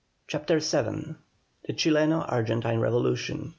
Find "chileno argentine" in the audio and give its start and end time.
1.73-2.79